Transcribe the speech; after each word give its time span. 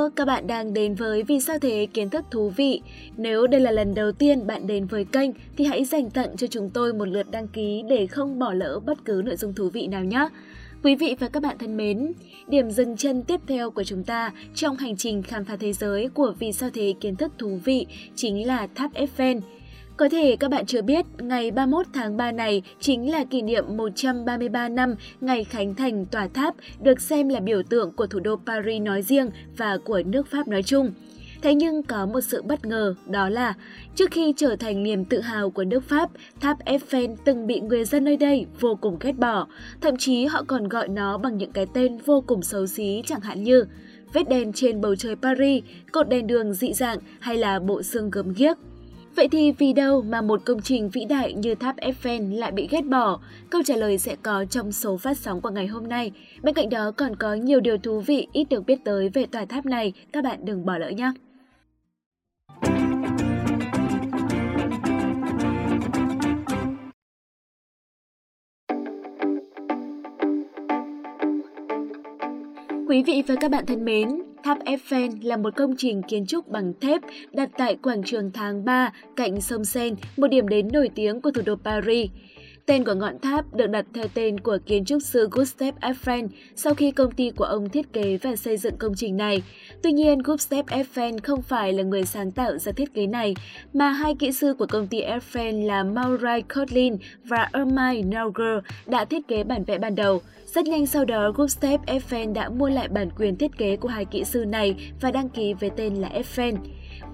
Hello, 0.00 0.10
các 0.16 0.24
bạn 0.24 0.46
đang 0.46 0.74
đến 0.74 0.94
với 0.94 1.22
Vì 1.22 1.40
sao 1.40 1.58
thế 1.58 1.86
kiến 1.94 2.10
thức 2.10 2.24
thú 2.30 2.48
vị. 2.56 2.80
Nếu 3.16 3.46
đây 3.46 3.60
là 3.60 3.70
lần 3.70 3.94
đầu 3.94 4.12
tiên 4.12 4.46
bạn 4.46 4.66
đến 4.66 4.86
với 4.86 5.04
kênh 5.04 5.30
thì 5.56 5.64
hãy 5.64 5.84
dành 5.84 6.10
tặng 6.10 6.36
cho 6.36 6.46
chúng 6.46 6.70
tôi 6.70 6.92
một 6.92 7.08
lượt 7.08 7.30
đăng 7.30 7.48
ký 7.48 7.82
để 7.88 8.06
không 8.06 8.38
bỏ 8.38 8.52
lỡ 8.52 8.80
bất 8.86 9.04
cứ 9.04 9.22
nội 9.24 9.36
dung 9.36 9.54
thú 9.54 9.70
vị 9.70 9.86
nào 9.86 10.04
nhé. 10.04 10.28
Quý 10.82 10.94
vị 10.94 11.16
và 11.18 11.28
các 11.28 11.42
bạn 11.42 11.58
thân 11.58 11.76
mến, 11.76 12.12
điểm 12.48 12.70
dừng 12.70 12.96
chân 12.96 13.22
tiếp 13.22 13.40
theo 13.46 13.70
của 13.70 13.84
chúng 13.84 14.04
ta 14.04 14.32
trong 14.54 14.76
hành 14.76 14.96
trình 14.96 15.22
khám 15.22 15.44
phá 15.44 15.56
thế 15.56 15.72
giới 15.72 16.08
của 16.08 16.34
Vì 16.38 16.52
sao 16.52 16.70
thế 16.74 16.94
kiến 17.00 17.16
thức 17.16 17.32
thú 17.38 17.58
vị 17.64 17.86
chính 18.14 18.46
là 18.46 18.66
tháp 18.74 18.92
Eiffel. 18.92 19.40
Có 20.00 20.08
thể 20.08 20.36
các 20.36 20.50
bạn 20.50 20.66
chưa 20.66 20.82
biết, 20.82 21.06
ngày 21.18 21.50
31 21.50 21.86
tháng 21.92 22.16
3 22.16 22.32
này 22.32 22.62
chính 22.80 23.10
là 23.10 23.24
kỷ 23.24 23.42
niệm 23.42 23.76
133 23.76 24.68
năm 24.68 24.94
ngày 25.20 25.44
khánh 25.44 25.74
thành 25.74 26.06
tòa 26.06 26.28
tháp 26.28 26.54
được 26.82 27.00
xem 27.00 27.28
là 27.28 27.40
biểu 27.40 27.62
tượng 27.62 27.92
của 27.92 28.06
thủ 28.06 28.20
đô 28.20 28.36
Paris 28.46 28.82
nói 28.82 29.02
riêng 29.02 29.30
và 29.56 29.78
của 29.84 30.02
nước 30.06 30.26
Pháp 30.26 30.48
nói 30.48 30.62
chung. 30.62 30.92
Thế 31.42 31.54
nhưng 31.54 31.82
có 31.82 32.06
một 32.06 32.20
sự 32.20 32.42
bất 32.42 32.66
ngờ, 32.66 32.94
đó 33.06 33.28
là 33.28 33.54
trước 33.94 34.10
khi 34.10 34.34
trở 34.36 34.56
thành 34.56 34.82
niềm 34.82 35.04
tự 35.04 35.20
hào 35.20 35.50
của 35.50 35.64
nước 35.64 35.84
Pháp, 35.88 36.10
tháp 36.40 36.64
Eiffel 36.64 37.16
từng 37.24 37.46
bị 37.46 37.60
người 37.60 37.84
dân 37.84 38.04
nơi 38.04 38.16
đây 38.16 38.46
vô 38.60 38.78
cùng 38.80 38.96
ghét 39.00 39.18
bỏ. 39.18 39.46
Thậm 39.80 39.96
chí 39.96 40.24
họ 40.24 40.42
còn 40.46 40.68
gọi 40.68 40.88
nó 40.88 41.18
bằng 41.18 41.36
những 41.36 41.52
cái 41.52 41.66
tên 41.74 41.98
vô 42.06 42.24
cùng 42.26 42.42
xấu 42.42 42.66
xí 42.66 43.02
chẳng 43.06 43.20
hạn 43.20 43.42
như 43.42 43.64
vết 44.12 44.28
đèn 44.28 44.52
trên 44.52 44.80
bầu 44.80 44.96
trời 44.96 45.16
Paris, 45.16 45.64
cột 45.92 46.08
đèn 46.08 46.26
đường 46.26 46.54
dị 46.54 46.72
dạng 46.72 46.98
hay 47.20 47.36
là 47.36 47.58
bộ 47.58 47.82
xương 47.82 48.10
gớm 48.10 48.32
ghiếc. 48.32 48.56
Vậy 49.16 49.28
thì 49.28 49.52
vì 49.52 49.72
đâu 49.72 50.02
mà 50.02 50.20
một 50.20 50.40
công 50.44 50.60
trình 50.60 50.90
vĩ 50.90 51.04
đại 51.04 51.32
như 51.32 51.54
tháp 51.54 51.76
Eiffel 51.76 52.38
lại 52.38 52.52
bị 52.52 52.68
ghét 52.70 52.82
bỏ? 52.82 53.20
Câu 53.50 53.62
trả 53.64 53.76
lời 53.76 53.98
sẽ 53.98 54.16
có 54.22 54.44
trong 54.50 54.72
số 54.72 54.96
phát 54.96 55.18
sóng 55.18 55.40
của 55.40 55.50
ngày 55.50 55.66
hôm 55.66 55.88
nay. 55.88 56.12
Bên 56.42 56.54
cạnh 56.54 56.70
đó 56.70 56.90
còn 56.96 57.16
có 57.16 57.34
nhiều 57.34 57.60
điều 57.60 57.78
thú 57.78 58.00
vị 58.00 58.26
ít 58.32 58.44
được 58.50 58.66
biết 58.66 58.84
tới 58.84 59.08
về 59.08 59.26
tòa 59.26 59.44
tháp 59.44 59.66
này, 59.66 59.92
các 60.12 60.24
bạn 60.24 60.38
đừng 60.44 60.66
bỏ 60.66 60.78
lỡ 60.78 60.90
nhé! 60.90 61.12
Quý 72.88 73.02
vị 73.02 73.22
và 73.26 73.34
các 73.40 73.50
bạn 73.50 73.66
thân 73.66 73.84
mến, 73.84 74.08
Tháp 74.42 74.58
Eiffel 74.64 75.10
là 75.22 75.36
một 75.36 75.56
công 75.56 75.74
trình 75.78 76.02
kiến 76.02 76.26
trúc 76.26 76.48
bằng 76.48 76.72
thép 76.80 77.00
đặt 77.32 77.50
tại 77.58 77.76
quảng 77.82 78.02
trường 78.02 78.30
tháng 78.34 78.64
3 78.64 78.92
cạnh 79.16 79.40
sông 79.40 79.64
Seine, 79.64 79.96
một 80.16 80.26
điểm 80.26 80.48
đến 80.48 80.68
nổi 80.72 80.90
tiếng 80.94 81.20
của 81.20 81.30
thủ 81.30 81.42
đô 81.46 81.54
Paris. 81.64 82.10
Tên 82.66 82.84
của 82.84 82.94
ngọn 82.94 83.18
tháp 83.18 83.54
được 83.54 83.66
đặt 83.66 83.86
theo 83.94 84.04
tên 84.14 84.40
của 84.40 84.58
kiến 84.66 84.84
trúc 84.84 85.02
sư 85.02 85.28
Gustave 85.30 85.78
Eiffel 85.80 86.28
sau 86.56 86.74
khi 86.74 86.90
công 86.90 87.12
ty 87.12 87.30
của 87.30 87.44
ông 87.44 87.68
thiết 87.68 87.92
kế 87.92 88.18
và 88.22 88.36
xây 88.36 88.56
dựng 88.56 88.76
công 88.78 88.92
trình 88.96 89.16
này. 89.16 89.42
Tuy 89.82 89.92
nhiên, 89.92 90.18
Gustave 90.18 90.76
Eiffel 90.82 91.18
không 91.22 91.42
phải 91.42 91.72
là 91.72 91.82
người 91.82 92.04
sáng 92.04 92.30
tạo 92.30 92.58
ra 92.58 92.72
thiết 92.72 92.94
kế 92.94 93.06
này, 93.06 93.34
mà 93.72 93.90
hai 93.90 94.14
kỹ 94.14 94.32
sư 94.32 94.54
của 94.58 94.66
công 94.66 94.86
ty 94.86 95.02
Eiffel 95.02 95.66
là 95.66 95.84
Maury 95.84 96.42
Kotlin 96.54 96.96
và 97.24 97.48
Ermine 97.52 98.02
Nauger 98.02 98.64
đã 98.86 99.04
thiết 99.04 99.28
kế 99.28 99.44
bản 99.44 99.64
vẽ 99.64 99.78
ban 99.78 99.94
đầu. 99.94 100.22
Rất 100.54 100.66
nhanh 100.66 100.86
sau 100.86 101.04
đó, 101.04 101.32
Gustave 101.32 101.78
Eiffel 101.86 102.32
đã 102.32 102.48
mua 102.48 102.68
lại 102.68 102.88
bản 102.88 103.10
quyền 103.16 103.36
thiết 103.36 103.58
kế 103.58 103.76
của 103.76 103.88
hai 103.88 104.04
kỹ 104.04 104.24
sư 104.24 104.44
này 104.44 104.92
và 105.00 105.10
đăng 105.10 105.28
ký 105.28 105.54
với 105.54 105.70
tên 105.76 105.94
là 105.94 106.08
Eiffel. 106.08 106.56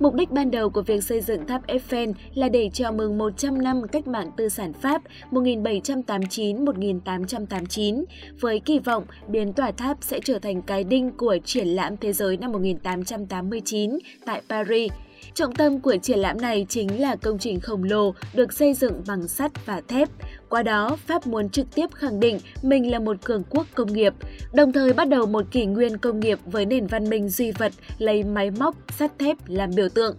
Mục 0.01 0.15
đích 0.15 0.31
ban 0.31 0.51
đầu 0.51 0.71
của 0.71 0.83
việc 0.83 1.05
xây 1.05 1.21
dựng 1.21 1.47
tháp 1.47 1.67
Eiffel 1.67 2.13
là 2.35 2.49
để 2.49 2.71
chào 2.73 2.93
mừng 2.93 3.19
100 3.19 3.63
năm 3.63 3.83
cách 3.93 4.07
mạng 4.07 4.31
tư 4.37 4.49
sản 4.49 4.73
Pháp 4.73 5.03
1789-1889, 5.31 8.05
với 8.41 8.61
kỳ 8.61 8.79
vọng 8.79 9.05
biến 9.29 9.53
tòa 9.53 9.71
tháp 9.71 9.99
sẽ 10.01 10.21
trở 10.25 10.39
thành 10.39 10.63
cái 10.63 10.85
đinh 10.85 11.11
của 11.11 11.39
triển 11.45 11.69
lãm 11.69 11.97
thế 11.97 12.13
giới 12.13 12.37
năm 12.37 12.53
1889 12.53 13.99
tại 14.25 14.43
Paris. 14.49 14.93
Trọng 15.35 15.55
tâm 15.55 15.81
của 15.81 15.97
triển 16.03 16.19
lãm 16.19 16.41
này 16.41 16.67
chính 16.69 17.01
là 17.01 17.17
công 17.17 17.39
trình 17.39 17.61
khổng 17.61 17.85
lồ 17.85 18.15
được 18.35 18.53
xây 18.53 18.75
dựng 18.75 19.03
bằng 19.07 19.29
sắt 19.29 19.67
và 19.67 19.81
thép. 19.89 20.09
Qua 20.49 20.63
đó, 20.63 20.97
Pháp 21.07 21.27
muốn 21.27 21.49
trực 21.49 21.67
tiếp 21.75 21.87
khẳng 21.95 22.21
định 22.21 22.39
mình 22.63 22.91
là 22.91 22.99
một 22.99 23.17
cường 23.25 23.43
quốc 23.51 23.67
công 23.75 23.93
nghiệp, 23.93 24.15
đồng 24.53 24.73
thời 24.73 24.93
bắt 24.93 25.09
đầu 25.09 25.27
một 25.27 25.45
kỷ 25.51 25.67
nguyên 25.67 25.99
công 25.99 26.21
nghiệp 26.21 26.39
với 26.47 26.67
nền 26.67 26.87
văn 26.87 27.11
minh 27.11 27.29
duy 27.29 27.53
vật 27.53 27.73
lấy 27.99 28.25
máy 28.25 28.51
móc, 28.51 28.77
sắt 28.99 29.19
thép 29.19 29.37
làm 29.47 29.71
biểu 29.75 29.89
tượng. 29.89 30.17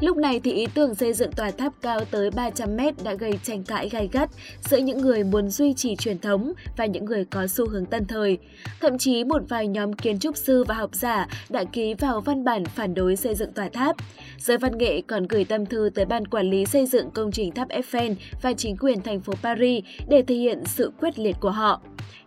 Lúc 0.00 0.16
này 0.16 0.40
thì 0.40 0.52
ý 0.52 0.66
tưởng 0.74 0.94
xây 0.94 1.12
dựng 1.12 1.32
tòa 1.32 1.50
tháp 1.50 1.72
cao 1.82 2.00
tới 2.10 2.30
300 2.30 2.76
mét 2.76 2.94
đã 3.04 3.14
gây 3.14 3.38
tranh 3.42 3.64
cãi 3.64 3.88
gay 3.88 4.08
gắt 4.12 4.30
giữa 4.60 4.76
những 4.76 4.98
người 4.98 5.24
muốn 5.24 5.48
duy 5.48 5.74
trì 5.74 5.96
truyền 5.96 6.18
thống 6.18 6.52
và 6.76 6.86
những 6.86 7.04
người 7.04 7.24
có 7.24 7.46
xu 7.46 7.68
hướng 7.68 7.86
tân 7.86 8.06
thời. 8.06 8.38
Thậm 8.80 8.98
chí 8.98 9.24
một 9.24 9.42
vài 9.48 9.68
nhóm 9.68 9.92
kiến 9.92 10.18
trúc 10.18 10.36
sư 10.36 10.64
và 10.64 10.74
học 10.74 10.90
giả 10.94 11.28
đã 11.48 11.64
ký 11.64 11.94
vào 11.94 12.20
văn 12.20 12.44
bản 12.44 12.64
phản 12.64 12.94
đối 12.94 13.16
xây 13.16 13.34
dựng 13.34 13.52
tòa 13.52 13.68
tháp. 13.68 13.96
Giới 14.38 14.58
văn 14.58 14.78
nghệ 14.78 15.02
còn 15.06 15.26
gửi 15.26 15.44
tâm 15.44 15.66
thư 15.66 15.90
tới 15.94 16.04
ban 16.04 16.26
quản 16.26 16.50
lý 16.50 16.66
xây 16.66 16.86
dựng 16.86 17.10
công 17.10 17.32
trình 17.32 17.52
tháp 17.52 17.68
Eiffel 17.68 18.14
và 18.42 18.52
chính 18.52 18.76
quyền 18.76 19.02
thành 19.02 19.20
phố 19.20 19.32
Paris 19.42 19.84
để 20.08 20.22
thể 20.22 20.34
hiện 20.34 20.64
sự 20.66 20.92
quyết 21.00 21.18
liệt 21.18 21.36
của 21.40 21.50
họ. 21.50 21.80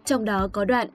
Trong 0.05 0.25
đó 0.25 0.49
có 0.53 0.65
đoạn 0.65 0.87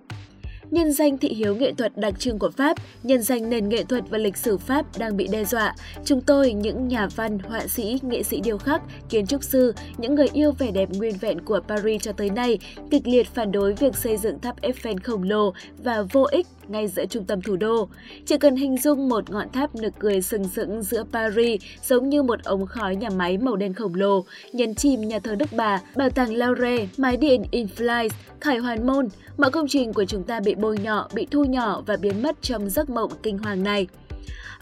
nhân 0.71 0.93
danh 0.93 1.19
thị 1.19 1.29
hiếu 1.29 1.57
nghệ 1.57 1.73
thuật 1.73 1.97
đặc 1.97 2.15
trưng 2.19 2.39
của 2.39 2.51
Pháp, 2.51 2.77
nhân 3.03 3.23
danh 3.23 3.51
nền 3.51 3.69
nghệ 3.69 3.85
thuật 3.85 4.05
và 4.11 4.19
lịch 4.19 4.37
sử 4.37 4.59
Pháp 4.59 4.99
đang 4.99 5.17
bị 5.17 5.29
đe 5.29 5.45
dọa. 5.45 5.75
Chúng 6.05 6.21
tôi, 6.21 6.53
những 6.53 6.89
nhà 6.89 7.09
văn, 7.17 7.39
họa 7.39 7.67
sĩ, 7.67 7.99
nghệ 8.03 8.23
sĩ 8.23 8.41
điêu 8.41 8.59
khắc, 8.59 8.83
kiến 9.09 9.27
trúc 9.27 9.45
sư, 9.45 9.75
những 9.99 10.15
người 10.15 10.29
yêu 10.33 10.53
vẻ 10.59 10.71
đẹp 10.71 10.89
nguyên 10.93 11.17
vẹn 11.21 11.41
của 11.41 11.61
Paris 11.69 12.03
cho 12.03 12.13
tới 12.13 12.31
nay, 12.31 12.59
kịch 12.91 13.07
liệt 13.07 13.27
phản 13.27 13.53
đối 13.53 13.73
việc 13.73 13.97
xây 13.97 14.17
dựng 14.17 14.41
tháp 14.41 14.61
Eiffel 14.61 14.97
khổng 15.05 15.23
lồ 15.23 15.53
và 15.79 16.03
vô 16.03 16.27
ích 16.31 16.47
ngay 16.69 16.89
giữa 16.89 17.07
trung 17.07 17.25
tâm 17.25 17.43
thủ 17.43 17.57
đô. 17.57 17.89
Chỉ 18.27 18.39
cần 18.39 18.57
hình 18.57 18.79
dung 18.79 19.09
một 19.09 19.31
ngọn 19.31 19.49
tháp 19.53 19.75
nực 19.75 19.93
cười 19.99 20.23
sừng 20.23 20.49
sững 20.49 20.83
giữa 20.83 21.05
Paris 21.13 21.63
giống 21.83 22.09
như 22.09 22.23
một 22.23 22.45
ống 22.45 22.67
khói 22.67 22.97
nhà 22.97 23.11
máy 23.11 23.39
màu 23.39 23.57
đen 23.57 23.75
khổng 23.75 23.95
lồ, 23.95 24.25
nhấn 24.53 24.75
chìm 24.75 25.01
nhà 25.01 25.19
thờ 25.19 25.35
Đức 25.35 25.49
Bà, 25.57 25.81
bảo 25.97 26.11
tàng 26.11 26.35
Louvre, 26.35 26.87
mái 26.97 27.17
điện 27.17 27.45
Inflies, 27.53 28.11
Khải 28.41 28.59
Hoàn 28.59 28.87
Môn, 28.87 29.09
mọi 29.39 29.51
công 29.51 29.69
trình 29.69 29.93
của 29.93 30.05
chúng 30.05 30.23
ta 30.23 30.41
bị 30.41 30.55
bôi 30.55 30.79
nhọ, 30.79 31.09
bị 31.15 31.27
thu 31.31 31.45
nhỏ 31.45 31.83
và 31.87 31.97
biến 31.97 32.23
mất 32.23 32.43
trong 32.43 32.71
giấc 32.71 32.91
mộng 32.91 33.13
kinh 33.23 33.39
hoàng 33.39 33.63
này. 33.63 33.87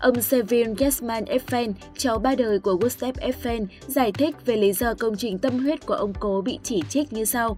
Ông 0.02 0.22
Sevin 0.22 0.74
Gesman 0.78 1.24
Eiffel, 1.24 1.72
cháu 1.96 2.18
ba 2.18 2.34
đời 2.34 2.58
của 2.58 2.74
Gustave 2.74 3.28
Eiffel, 3.28 3.66
giải 3.86 4.12
thích 4.12 4.36
về 4.46 4.56
lý 4.56 4.72
do 4.72 4.94
công 4.94 5.16
trình 5.16 5.38
tâm 5.38 5.58
huyết 5.58 5.86
của 5.86 5.94
ông 5.94 6.12
cố 6.20 6.42
bị 6.44 6.58
chỉ 6.62 6.82
trích 6.88 7.12
như 7.12 7.24
sau. 7.24 7.56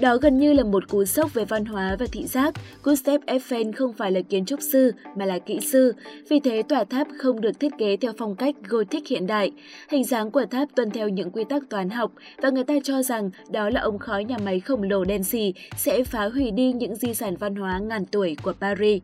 Đó 0.00 0.16
gần 0.16 0.38
như 0.38 0.52
là 0.52 0.64
một 0.64 0.88
cú 0.88 1.04
sốc 1.04 1.34
về 1.34 1.44
văn 1.44 1.64
hóa 1.64 1.96
và 1.98 2.06
thị 2.12 2.26
giác. 2.26 2.54
Gustave 2.82 3.24
Eiffel 3.26 3.72
không 3.72 3.92
phải 3.92 4.12
là 4.12 4.20
kiến 4.20 4.44
trúc 4.44 4.60
sư 4.62 4.92
mà 5.16 5.24
là 5.24 5.38
kỹ 5.38 5.60
sư, 5.60 5.94
vì 6.28 6.40
thế 6.40 6.62
tòa 6.62 6.84
tháp 6.84 7.08
không 7.18 7.40
được 7.40 7.60
thiết 7.60 7.72
kế 7.78 7.96
theo 7.96 8.12
phong 8.18 8.36
cách 8.36 8.54
Gothic 8.68 9.06
hiện 9.08 9.26
đại. 9.26 9.50
Hình 9.88 10.04
dáng 10.04 10.30
của 10.30 10.44
tháp 10.50 10.68
tuân 10.76 10.90
theo 10.90 11.08
những 11.08 11.30
quy 11.30 11.44
tắc 11.44 11.62
toán 11.70 11.90
học 11.90 12.12
và 12.42 12.50
người 12.50 12.64
ta 12.64 12.74
cho 12.84 13.02
rằng 13.02 13.30
đó 13.50 13.70
là 13.70 13.80
ống 13.80 13.98
khói 13.98 14.24
nhà 14.24 14.36
máy 14.44 14.60
khổng 14.60 14.82
lồ 14.82 15.04
đen 15.04 15.24
xì 15.24 15.54
sẽ 15.76 16.04
phá 16.04 16.28
hủy 16.28 16.50
đi 16.50 16.72
những 16.72 16.96
di 16.96 17.14
sản 17.14 17.36
văn 17.36 17.54
hóa 17.54 17.78
ngàn 17.78 18.04
tuổi 18.04 18.36
của 18.42 18.52
Paris. 18.60 19.02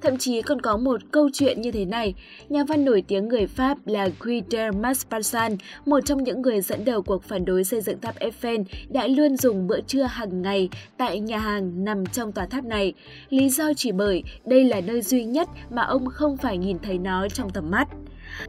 Thậm 0.00 0.18
chí 0.18 0.42
còn 0.42 0.60
có 0.60 0.76
một 0.76 1.00
câu 1.10 1.30
chuyện 1.32 1.60
như 1.60 1.72
thế 1.72 1.84
này. 1.84 2.14
Nhà 2.48 2.64
văn 2.64 2.84
nổi 2.84 3.02
tiếng 3.08 3.28
người 3.28 3.46
Pháp 3.46 3.78
là 3.86 4.08
Guy 4.20 4.42
de 4.50 4.70
Maupassant, 4.70 5.58
một 5.86 6.00
trong 6.04 6.24
những 6.24 6.42
người 6.42 6.60
dẫn 6.60 6.84
đầu 6.84 7.02
cuộc 7.02 7.24
phản 7.24 7.44
đối 7.44 7.64
xây 7.64 7.80
dựng 7.80 8.00
tháp 8.00 8.18
Eiffel, 8.18 8.64
đã 8.88 9.06
luôn 9.06 9.36
dùng 9.36 9.66
bữa 9.66 9.80
trưa 9.80 10.02
hàng 10.02 10.42
ngày 10.42 10.68
tại 10.96 11.20
nhà 11.20 11.38
hàng 11.38 11.84
nằm 11.84 12.06
trong 12.06 12.32
tòa 12.32 12.46
tháp 12.46 12.64
này. 12.64 12.94
Lý 13.28 13.50
do 13.50 13.72
chỉ 13.76 13.92
bởi 13.92 14.22
đây 14.44 14.64
là 14.64 14.80
nơi 14.80 15.02
duy 15.02 15.24
nhất 15.24 15.48
mà 15.70 15.82
ông 15.82 16.06
không 16.06 16.36
phải 16.36 16.58
nhìn 16.58 16.78
thấy 16.78 16.98
nó 16.98 17.28
trong 17.28 17.50
tầm 17.50 17.70
mắt. 17.70 17.88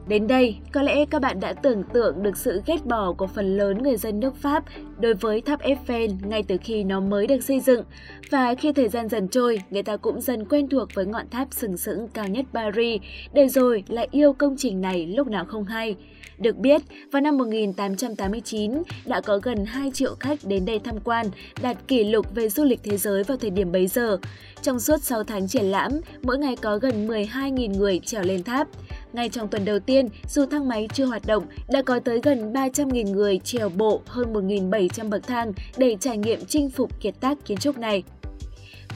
Đến 0.07 0.27
đây, 0.27 0.57
có 0.71 0.81
lẽ 0.81 1.05
các 1.05 1.21
bạn 1.21 1.39
đã 1.39 1.53
tưởng 1.53 1.83
tượng 1.83 2.23
được 2.23 2.37
sự 2.37 2.61
ghét 2.65 2.85
bỏ 2.85 3.13
của 3.13 3.27
phần 3.27 3.57
lớn 3.57 3.83
người 3.83 3.97
dân 3.97 4.19
nước 4.19 4.35
Pháp 4.35 4.63
đối 4.99 5.13
với 5.13 5.41
tháp 5.41 5.61
Eiffel 5.61 6.15
ngay 6.23 6.43
từ 6.43 6.57
khi 6.63 6.83
nó 6.83 6.99
mới 6.99 7.27
được 7.27 7.43
xây 7.43 7.59
dựng. 7.59 7.83
Và 8.29 8.55
khi 8.55 8.73
thời 8.73 8.89
gian 8.89 9.09
dần 9.09 9.27
trôi, 9.27 9.61
người 9.69 9.83
ta 9.83 9.97
cũng 9.97 10.21
dần 10.21 10.45
quen 10.45 10.69
thuộc 10.69 10.89
với 10.93 11.05
ngọn 11.05 11.29
tháp 11.29 11.47
sừng 11.51 11.77
sững 11.77 12.07
cao 12.07 12.27
nhất 12.27 12.45
Paris, 12.53 13.01
để 13.33 13.47
rồi 13.47 13.83
lại 13.87 14.07
yêu 14.11 14.33
công 14.33 14.55
trình 14.57 14.81
này 14.81 15.05
lúc 15.05 15.27
nào 15.27 15.45
không 15.45 15.65
hay. 15.65 15.95
Được 16.37 16.57
biết, 16.57 16.81
vào 17.11 17.21
năm 17.21 17.37
1889 17.37 18.71
đã 19.05 19.21
có 19.21 19.39
gần 19.43 19.65
2 19.65 19.91
triệu 19.93 20.15
khách 20.19 20.39
đến 20.43 20.65
đây 20.65 20.79
tham 20.79 20.95
quan, 21.03 21.25
đạt 21.61 21.77
kỷ 21.87 22.03
lục 22.03 22.35
về 22.35 22.49
du 22.49 22.63
lịch 22.63 22.79
thế 22.83 22.97
giới 22.97 23.23
vào 23.23 23.37
thời 23.37 23.49
điểm 23.49 23.71
bấy 23.71 23.87
giờ. 23.87 24.17
Trong 24.61 24.79
suốt 24.79 25.03
6 25.03 25.23
tháng 25.23 25.47
triển 25.47 25.65
lãm, 25.65 25.91
mỗi 26.21 26.37
ngày 26.37 26.55
có 26.55 26.77
gần 26.77 27.07
12.000 27.07 27.77
người 27.77 27.99
trèo 27.99 28.23
lên 28.23 28.43
tháp. 28.43 28.67
Ngay 29.13 29.29
trong 29.29 29.47
tuần 29.47 29.65
đầu 29.65 29.79
tiên, 29.79 30.07
dù 30.27 30.45
thang 30.45 30.67
máy 30.67 30.87
chưa 30.93 31.05
hoạt 31.05 31.25
động, 31.25 31.43
đã 31.69 31.81
có 31.81 31.99
tới 31.99 32.19
gần 32.23 32.53
300.000 32.53 33.11
người 33.11 33.39
trèo 33.43 33.69
bộ 33.69 34.01
hơn 34.05 34.33
1.700 34.33 35.09
bậc 35.09 35.27
thang 35.27 35.53
để 35.77 35.97
trải 35.99 36.17
nghiệm 36.17 36.45
chinh 36.45 36.69
phục 36.69 37.01
kiệt 37.01 37.13
tác 37.19 37.45
kiến 37.45 37.57
trúc 37.57 37.77
này. 37.77 38.03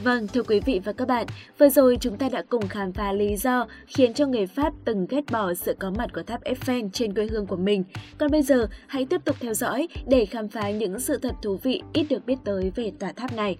Vâng, 0.04 0.26
thưa 0.28 0.42
quý 0.42 0.60
vị 0.60 0.80
và 0.84 0.92
các 0.92 1.08
bạn, 1.08 1.26
vừa 1.58 1.68
rồi 1.68 1.96
chúng 2.00 2.16
ta 2.16 2.28
đã 2.28 2.42
cùng 2.48 2.68
khám 2.68 2.92
phá 2.92 3.12
lý 3.12 3.36
do 3.36 3.66
khiến 3.86 4.14
cho 4.14 4.26
người 4.26 4.46
Pháp 4.46 4.72
từng 4.84 5.06
ghét 5.10 5.20
bỏ 5.30 5.54
sự 5.54 5.74
có 5.78 5.90
mặt 5.90 6.10
của 6.14 6.22
tháp 6.22 6.44
Eiffel 6.44 6.88
trên 6.92 7.14
quê 7.14 7.26
hương 7.26 7.46
của 7.46 7.56
mình. 7.56 7.84
Còn 8.18 8.30
bây 8.30 8.42
giờ, 8.42 8.66
hãy 8.86 9.04
tiếp 9.04 9.20
tục 9.24 9.36
theo 9.40 9.54
dõi 9.54 9.88
để 10.06 10.26
khám 10.26 10.48
phá 10.48 10.70
những 10.70 11.00
sự 11.00 11.18
thật 11.18 11.34
thú 11.42 11.56
vị 11.62 11.82
ít 11.92 12.06
được 12.10 12.26
biết 12.26 12.36
tới 12.44 12.72
về 12.76 12.92
tòa 12.98 13.12
tháp 13.12 13.36
này. 13.36 13.56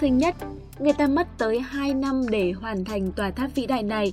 Thứ 0.00 0.06
nhất, 0.06 0.34
người 0.78 0.92
ta 0.92 1.06
mất 1.06 1.26
tới 1.38 1.60
2 1.60 1.94
năm 1.94 2.22
để 2.30 2.52
hoàn 2.52 2.84
thành 2.84 3.12
tòa 3.12 3.30
tháp 3.30 3.54
vĩ 3.54 3.66
đại 3.66 3.82
này. 3.82 4.12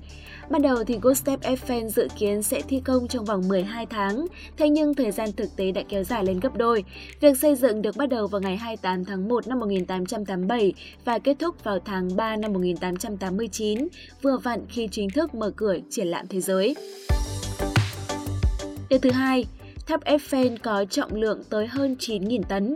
Ban 0.49 0.61
đầu 0.61 0.83
thì 0.83 0.99
Gustave 1.01 1.55
Eiffel 1.55 1.87
dự 1.87 2.07
kiến 2.17 2.43
sẽ 2.43 2.61
thi 2.61 2.81
công 2.85 3.07
trong 3.07 3.25
vòng 3.25 3.47
12 3.47 3.85
tháng, 3.85 4.27
thế 4.57 4.69
nhưng 4.69 4.93
thời 4.93 5.11
gian 5.11 5.31
thực 5.31 5.55
tế 5.55 5.71
đã 5.71 5.81
kéo 5.89 6.03
dài 6.03 6.25
lên 6.25 6.39
gấp 6.39 6.57
đôi. 6.57 6.83
Việc 7.19 7.37
xây 7.37 7.55
dựng 7.55 7.81
được 7.81 7.97
bắt 7.97 8.09
đầu 8.09 8.27
vào 8.27 8.41
ngày 8.41 8.57
28 8.57 9.05
tháng 9.05 9.27
1 9.27 9.47
năm 9.47 9.59
1887 9.59 10.73
và 11.05 11.19
kết 11.19 11.35
thúc 11.39 11.63
vào 11.63 11.79
tháng 11.85 12.15
3 12.15 12.35
năm 12.35 12.53
1889, 12.53 13.87
vừa 14.21 14.37
vặn 14.37 14.59
khi 14.69 14.87
chính 14.91 15.09
thức 15.09 15.35
mở 15.35 15.51
cửa 15.55 15.77
triển 15.89 16.07
lãm 16.07 16.27
thế 16.27 16.41
giới. 16.41 16.75
Điều 18.89 18.99
thứ 18.99 19.11
hai, 19.11 19.45
tháp 19.87 20.03
Eiffel 20.03 20.57
có 20.63 20.85
trọng 20.85 21.13
lượng 21.13 21.43
tới 21.49 21.67
hơn 21.67 21.95
9.000 21.99 22.43
tấn. 22.43 22.75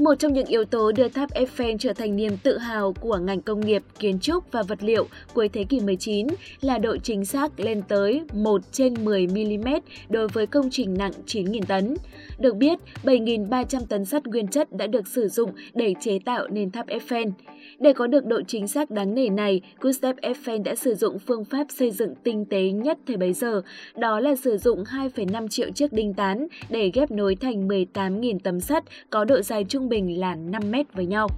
Một 0.00 0.14
trong 0.14 0.32
những 0.32 0.46
yếu 0.46 0.64
tố 0.64 0.92
đưa 0.92 1.08
tháp 1.08 1.30
Eiffel 1.34 1.76
trở 1.78 1.92
thành 1.92 2.16
niềm 2.16 2.36
tự 2.42 2.58
hào 2.58 2.92
của 2.92 3.16
ngành 3.16 3.40
công 3.40 3.60
nghiệp, 3.60 3.82
kiến 3.98 4.18
trúc 4.20 4.52
và 4.52 4.62
vật 4.62 4.82
liệu 4.82 5.06
cuối 5.34 5.48
thế 5.48 5.64
kỷ 5.64 5.80
19 5.80 6.26
là 6.60 6.78
độ 6.78 6.96
chính 6.96 7.24
xác 7.24 7.60
lên 7.60 7.82
tới 7.88 8.22
1 8.32 8.62
trên 8.72 9.04
10 9.04 9.26
mm 9.26 9.68
đối 10.08 10.28
với 10.28 10.46
công 10.46 10.70
trình 10.70 10.94
nặng 10.98 11.12
9.000 11.26 11.62
tấn. 11.62 11.94
Được 12.38 12.56
biết, 12.56 12.78
7.300 13.04 13.80
tấn 13.88 14.04
sắt 14.04 14.26
nguyên 14.26 14.48
chất 14.48 14.72
đã 14.72 14.86
được 14.86 15.06
sử 15.06 15.28
dụng 15.28 15.50
để 15.74 15.94
chế 16.00 16.18
tạo 16.24 16.48
nên 16.48 16.70
tháp 16.70 16.86
Eiffel. 16.86 17.30
Để 17.78 17.92
có 17.92 18.06
được 18.06 18.26
độ 18.26 18.40
chính 18.46 18.68
xác 18.68 18.90
đáng 18.90 19.14
nể 19.14 19.28
này, 19.28 19.60
Gustave 19.80 20.30
Eiffel 20.30 20.62
đã 20.62 20.74
sử 20.74 20.94
dụng 20.94 21.18
phương 21.18 21.44
pháp 21.44 21.66
xây 21.70 21.90
dựng 21.90 22.14
tinh 22.22 22.44
tế 22.44 22.62
nhất 22.62 22.98
thời 23.06 23.16
bấy 23.16 23.32
giờ, 23.32 23.62
đó 23.96 24.20
là 24.20 24.36
sử 24.36 24.58
dụng 24.58 24.84
2,5 24.84 25.48
triệu 25.48 25.70
chiếc 25.70 25.92
đinh 25.92 26.14
tán 26.14 26.46
để 26.70 26.90
ghép 26.94 27.10
nối 27.10 27.34
thành 27.34 27.68
18.000 27.68 28.38
tấm 28.44 28.60
sắt 28.60 28.84
có 29.10 29.24
độ 29.24 29.42
dài 29.42 29.64
trung 29.64 29.89
bình 29.90 30.20
là 30.20 30.34
5 30.34 30.70
mét 30.70 30.94
với 30.94 31.06
nhau. 31.06 31.28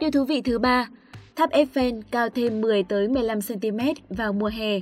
Điều 0.00 0.10
thú 0.10 0.24
vị 0.24 0.40
thứ 0.40 0.58
ba, 0.58 0.88
tháp 1.36 1.50
Eiffel 1.50 2.02
cao 2.10 2.28
thêm 2.28 2.60
10 2.60 2.82
tới 2.82 3.08
15 3.08 3.38
cm 3.40 3.78
vào 4.08 4.32
mùa 4.32 4.50
hè. 4.54 4.80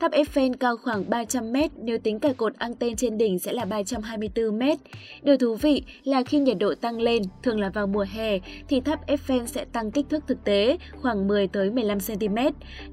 Tháp 0.00 0.12
Eiffel 0.12 0.52
cao 0.60 0.76
khoảng 0.76 1.10
300 1.10 1.52
mét, 1.52 1.70
nếu 1.76 1.98
tính 1.98 2.18
cả 2.18 2.32
cột 2.36 2.54
anten 2.58 2.96
trên 2.96 3.18
đỉnh 3.18 3.38
sẽ 3.38 3.52
là 3.52 3.64
324 3.64 4.58
mét. 4.58 4.78
Điều 5.22 5.36
thú 5.36 5.54
vị 5.54 5.82
là 6.04 6.22
khi 6.22 6.38
nhiệt 6.38 6.58
độ 6.58 6.74
tăng 6.74 7.00
lên, 7.00 7.22
thường 7.42 7.60
là 7.60 7.70
vào 7.70 7.86
mùa 7.86 8.04
hè, 8.12 8.38
thì 8.68 8.80
tháp 8.80 9.06
Eiffel 9.06 9.46
sẽ 9.46 9.64
tăng 9.64 9.90
kích 9.90 10.06
thước 10.10 10.24
thực 10.26 10.44
tế 10.44 10.78
khoảng 11.02 11.28
10 11.28 11.46
tới 11.46 11.70
15 11.70 11.98
cm. 12.00 12.36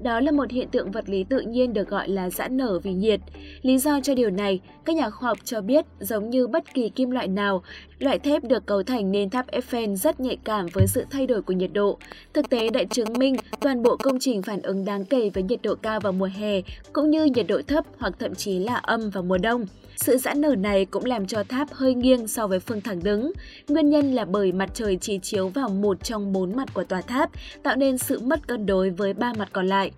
Đó 0.02 0.20
là 0.20 0.32
một 0.32 0.50
hiện 0.50 0.68
tượng 0.68 0.90
vật 0.90 1.08
lý 1.08 1.24
tự 1.24 1.40
nhiên 1.40 1.72
được 1.72 1.88
gọi 1.88 2.08
là 2.08 2.30
giãn 2.30 2.56
nở 2.56 2.78
vì 2.82 2.92
nhiệt. 2.92 3.20
Lý 3.62 3.78
do 3.78 4.00
cho 4.02 4.14
điều 4.14 4.30
này, 4.30 4.60
các 4.84 4.96
nhà 4.96 5.10
khoa 5.10 5.28
học 5.28 5.38
cho 5.44 5.60
biết 5.60 5.84
giống 6.00 6.30
như 6.30 6.46
bất 6.46 6.74
kỳ 6.74 6.88
kim 6.88 7.10
loại 7.10 7.28
nào, 7.28 7.62
loại 7.98 8.18
thép 8.18 8.44
được 8.44 8.66
cấu 8.66 8.82
thành 8.82 9.12
nên 9.12 9.30
tháp 9.30 9.46
Eiffel 9.50 9.94
rất 9.94 10.20
nhạy 10.20 10.36
cảm 10.44 10.66
với 10.72 10.86
sự 10.86 11.04
thay 11.10 11.26
đổi 11.26 11.42
của 11.42 11.52
nhiệt 11.52 11.70
độ. 11.72 11.98
Thực 12.34 12.50
tế 12.50 12.70
đã 12.70 12.84
chứng 12.90 13.12
minh 13.18 13.36
toàn 13.60 13.82
bộ 13.82 13.96
công 13.96 14.18
trình 14.20 14.42
phản 14.42 14.62
ứng 14.62 14.84
đáng 14.84 15.04
kể 15.04 15.30
với 15.34 15.42
nhiệt 15.42 15.62
độ 15.62 15.74
cao 15.74 16.00
vào 16.00 16.12
mùa 16.12 16.30
hè 16.36 16.60
cũng 16.96 17.10
như 17.10 17.24
nhiệt 17.24 17.46
độ 17.48 17.60
thấp 17.66 17.84
hoặc 17.98 18.12
thậm 18.18 18.34
chí 18.34 18.58
là 18.58 18.74
âm 18.74 19.10
vào 19.10 19.22
mùa 19.22 19.38
đông. 19.38 19.66
Sự 19.96 20.16
giãn 20.16 20.40
nở 20.40 20.54
này 20.58 20.84
cũng 20.84 21.04
làm 21.04 21.26
cho 21.26 21.42
tháp 21.42 21.72
hơi 21.72 21.94
nghiêng 21.94 22.28
so 22.28 22.46
với 22.46 22.60
phương 22.60 22.80
thẳng 22.80 23.02
đứng. 23.02 23.32
Nguyên 23.68 23.90
nhân 23.90 24.12
là 24.12 24.24
bởi 24.24 24.52
mặt 24.52 24.70
trời 24.74 24.98
chỉ 25.00 25.18
chiếu 25.22 25.48
vào 25.48 25.68
một 25.68 26.04
trong 26.04 26.32
bốn 26.32 26.56
mặt 26.56 26.74
của 26.74 26.84
tòa 26.84 27.00
tháp, 27.00 27.30
tạo 27.62 27.76
nên 27.76 27.98
sự 27.98 28.20
mất 28.20 28.48
cân 28.48 28.66
đối 28.66 28.90
với 28.90 29.14
ba 29.14 29.32
mặt 29.38 29.48
còn 29.52 29.66
lại. 29.66 29.90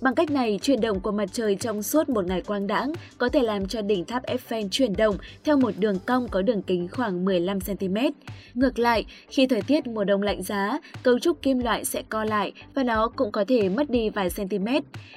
Bằng 0.00 0.14
cách 0.14 0.30
này, 0.30 0.58
chuyển 0.62 0.80
động 0.80 1.00
của 1.00 1.12
mặt 1.12 1.28
trời 1.32 1.56
trong 1.56 1.82
suốt 1.82 2.08
một 2.08 2.26
ngày 2.26 2.42
quang 2.42 2.66
đãng 2.66 2.92
có 3.18 3.28
thể 3.28 3.42
làm 3.42 3.66
cho 3.66 3.82
đỉnh 3.82 4.04
tháp 4.04 4.26
Eiffel 4.26 4.68
chuyển 4.70 4.96
động 4.96 5.16
theo 5.44 5.56
một 5.56 5.74
đường 5.78 5.98
cong 6.06 6.28
có 6.28 6.42
đường 6.42 6.62
kính 6.62 6.88
khoảng 6.88 7.24
15cm. 7.24 8.10
Ngược 8.54 8.78
lại, 8.78 9.04
khi 9.28 9.46
thời 9.46 9.62
tiết 9.62 9.86
mùa 9.86 10.04
đông 10.04 10.22
lạnh 10.22 10.42
giá, 10.42 10.78
cấu 11.02 11.18
trúc 11.18 11.42
kim 11.42 11.58
loại 11.58 11.84
sẽ 11.84 12.02
co 12.08 12.24
lại 12.24 12.52
và 12.74 12.82
nó 12.82 13.08
cũng 13.08 13.32
có 13.32 13.44
thể 13.48 13.68
mất 13.68 13.90
đi 13.90 14.10
vài 14.10 14.28
cm. 14.36 14.66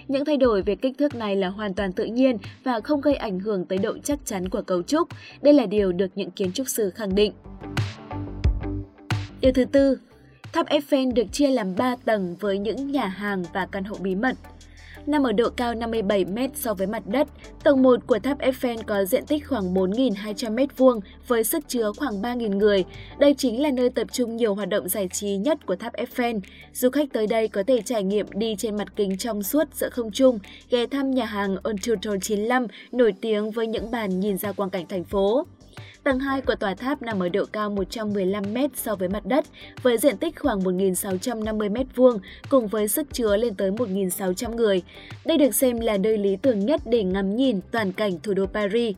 Những 0.07 0.25
thay 0.25 0.37
đổi 0.37 0.61
về 0.61 0.75
kích 0.75 0.97
thước 0.97 1.15
này 1.15 1.35
là 1.35 1.47
hoàn 1.47 1.73
toàn 1.73 1.93
tự 1.93 2.05
nhiên 2.05 2.37
và 2.63 2.79
không 2.79 3.01
gây 3.01 3.15
ảnh 3.15 3.39
hưởng 3.39 3.65
tới 3.65 3.77
độ 3.77 3.97
chắc 4.03 4.19
chắn 4.25 4.49
của 4.49 4.61
cấu 4.61 4.83
trúc. 4.83 5.07
Đây 5.41 5.53
là 5.53 5.65
điều 5.65 5.91
được 5.91 6.11
những 6.15 6.31
kiến 6.31 6.51
trúc 6.51 6.67
sư 6.67 6.89
khẳng 6.89 7.15
định. 7.15 7.33
Điều 9.41 9.51
thứ 9.51 9.65
tư, 9.65 9.99
Tháp 10.53 10.67
Eiffel 10.67 11.13
được 11.13 11.23
chia 11.31 11.47
làm 11.47 11.75
3 11.75 11.95
tầng 12.05 12.35
với 12.39 12.57
những 12.57 12.91
nhà 12.91 13.07
hàng 13.07 13.43
và 13.53 13.65
căn 13.71 13.83
hộ 13.83 13.95
bí 13.99 14.15
mật 14.15 14.35
nằm 15.05 15.23
ở 15.23 15.31
độ 15.31 15.49
cao 15.49 15.75
57 15.75 16.25
m 16.25 16.37
so 16.55 16.73
với 16.73 16.87
mặt 16.87 17.03
đất. 17.05 17.27
Tầng 17.63 17.83
1 17.83 18.07
của 18.07 18.19
tháp 18.19 18.39
Eiffel 18.39 18.77
có 18.87 19.05
diện 19.05 19.25
tích 19.25 19.47
khoảng 19.47 19.73
4.200 19.73 20.55
m2 20.55 20.99
với 21.27 21.43
sức 21.43 21.67
chứa 21.67 21.91
khoảng 21.97 22.21
3.000 22.21 22.57
người. 22.57 22.85
Đây 23.19 23.33
chính 23.37 23.61
là 23.61 23.71
nơi 23.71 23.89
tập 23.89 24.07
trung 24.11 24.35
nhiều 24.35 24.55
hoạt 24.55 24.69
động 24.69 24.89
giải 24.89 25.07
trí 25.07 25.37
nhất 25.37 25.65
của 25.65 25.75
tháp 25.75 25.93
Eiffel. 25.93 26.39
Du 26.73 26.89
khách 26.89 27.13
tới 27.13 27.27
đây 27.27 27.47
có 27.47 27.63
thể 27.67 27.81
trải 27.81 28.03
nghiệm 28.03 28.25
đi 28.33 28.55
trên 28.57 28.77
mặt 28.77 28.87
kính 28.95 29.17
trong 29.17 29.43
suốt 29.43 29.67
giữa 29.73 29.89
không 29.89 30.11
trung, 30.11 30.39
ghé 30.69 30.87
thăm 30.87 31.11
nhà 31.11 31.25
hàng 31.25 31.57
Ontutor 31.63 32.15
95 32.21 32.67
nổi 32.91 33.13
tiếng 33.21 33.51
với 33.51 33.67
những 33.67 33.91
bàn 33.91 34.19
nhìn 34.19 34.37
ra 34.37 34.51
quang 34.51 34.69
cảnh 34.69 34.85
thành 34.87 35.03
phố. 35.03 35.45
Tầng 36.03 36.19
2 36.19 36.41
của 36.41 36.55
tòa 36.55 36.75
tháp 36.75 37.01
nằm 37.01 37.19
ở 37.19 37.29
độ 37.29 37.45
cao 37.51 37.69
115 37.69 38.43
m 38.53 38.57
so 38.75 38.95
với 38.95 39.09
mặt 39.09 39.25
đất, 39.25 39.45
với 39.83 39.97
diện 39.97 40.17
tích 40.17 40.39
khoảng 40.39 40.59
1.650 40.59 41.73
m2, 41.73 42.19
cùng 42.49 42.67
với 42.67 42.87
sức 42.87 43.07
chứa 43.13 43.37
lên 43.37 43.55
tới 43.55 43.71
1.600 43.71 44.55
người. 44.55 44.81
Đây 45.25 45.37
được 45.37 45.55
xem 45.55 45.79
là 45.79 45.97
nơi 45.97 46.17
lý 46.17 46.35
tưởng 46.35 46.65
nhất 46.65 46.81
để 46.85 47.03
ngắm 47.03 47.35
nhìn 47.35 47.59
toàn 47.71 47.91
cảnh 47.91 48.19
thủ 48.23 48.33
đô 48.33 48.45
Paris. 48.45 48.95